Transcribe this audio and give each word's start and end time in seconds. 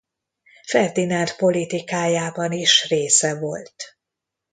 Ferdinánd 0.67 1.35
politikájában 1.35 2.51
is 2.51 2.87
része 2.87 3.35
volt. 3.39 3.97